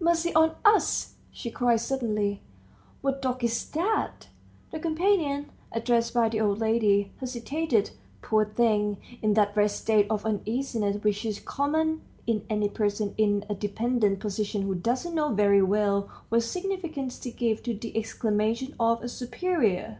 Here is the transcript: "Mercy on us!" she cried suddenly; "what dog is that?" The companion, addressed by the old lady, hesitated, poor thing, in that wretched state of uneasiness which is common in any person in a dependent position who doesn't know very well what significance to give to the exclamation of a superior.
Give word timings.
"Mercy 0.00 0.34
on 0.34 0.54
us!" 0.64 1.16
she 1.30 1.50
cried 1.50 1.76
suddenly; 1.78 2.40
"what 3.02 3.20
dog 3.20 3.44
is 3.44 3.66
that?" 3.72 4.28
The 4.70 4.78
companion, 4.80 5.50
addressed 5.72 6.14
by 6.14 6.30
the 6.30 6.40
old 6.40 6.58
lady, 6.58 7.12
hesitated, 7.18 7.90
poor 8.22 8.46
thing, 8.46 8.96
in 9.20 9.34
that 9.34 9.54
wretched 9.54 9.74
state 9.76 10.06
of 10.08 10.24
uneasiness 10.24 11.04
which 11.04 11.26
is 11.26 11.38
common 11.38 12.00
in 12.26 12.46
any 12.48 12.70
person 12.70 13.14
in 13.18 13.44
a 13.50 13.54
dependent 13.54 14.20
position 14.20 14.62
who 14.62 14.74
doesn't 14.74 15.14
know 15.14 15.34
very 15.34 15.60
well 15.60 16.08
what 16.30 16.44
significance 16.44 17.18
to 17.18 17.30
give 17.30 17.62
to 17.64 17.74
the 17.74 17.94
exclamation 17.94 18.74
of 18.80 19.02
a 19.04 19.08
superior. 19.10 19.98